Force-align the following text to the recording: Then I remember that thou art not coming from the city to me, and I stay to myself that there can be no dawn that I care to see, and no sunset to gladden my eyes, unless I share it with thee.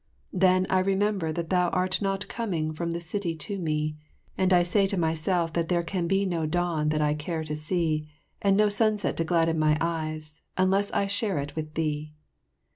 Then 0.33 0.65
I 0.67 0.79
remember 0.79 1.31
that 1.31 1.51
thou 1.51 1.69
art 1.69 2.01
not 2.01 2.27
coming 2.27 2.73
from 2.73 2.89
the 2.89 2.99
city 2.99 3.35
to 3.35 3.59
me, 3.59 3.97
and 4.35 4.51
I 4.51 4.63
stay 4.63 4.87
to 4.87 4.97
myself 4.97 5.53
that 5.53 5.69
there 5.69 5.83
can 5.83 6.07
be 6.07 6.25
no 6.25 6.47
dawn 6.47 6.89
that 6.89 7.03
I 7.03 7.13
care 7.13 7.43
to 7.43 7.55
see, 7.55 8.09
and 8.41 8.57
no 8.57 8.67
sunset 8.67 9.15
to 9.17 9.23
gladden 9.23 9.59
my 9.59 9.77
eyes, 9.79 10.41
unless 10.57 10.89
I 10.93 11.05
share 11.05 11.37
it 11.37 11.55
with 11.55 11.75
thee. 11.75 12.13